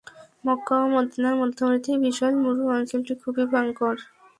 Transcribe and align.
মক্কা 0.45 0.75
ও 0.83 0.85
মদীনার 0.93 1.35
মধ্যবর্তী 1.41 1.91
বিশাল 2.03 2.33
মরু 2.43 2.63
অঞ্চলটি 2.75 3.13
খুবই 3.21 3.45
ভয়ঙ্কর। 3.51 3.95